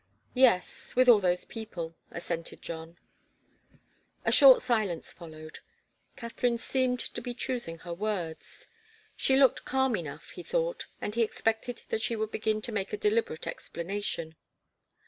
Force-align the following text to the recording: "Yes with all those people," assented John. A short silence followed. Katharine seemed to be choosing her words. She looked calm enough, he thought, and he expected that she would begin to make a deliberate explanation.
"Yes 0.33 0.95
with 0.95 1.07
all 1.07 1.19
those 1.19 1.45
people," 1.45 1.95
assented 2.09 2.59
John. 2.63 2.97
A 4.25 4.31
short 4.31 4.59
silence 4.63 5.13
followed. 5.13 5.59
Katharine 6.15 6.57
seemed 6.57 6.99
to 7.13 7.21
be 7.21 7.35
choosing 7.35 7.77
her 7.85 7.93
words. 7.93 8.67
She 9.15 9.35
looked 9.35 9.63
calm 9.63 9.95
enough, 9.95 10.31
he 10.31 10.41
thought, 10.41 10.87
and 11.01 11.13
he 11.13 11.21
expected 11.21 11.83
that 11.89 12.01
she 12.01 12.15
would 12.15 12.31
begin 12.31 12.63
to 12.63 12.71
make 12.71 12.91
a 12.93 12.97
deliberate 12.97 13.45
explanation. 13.45 14.35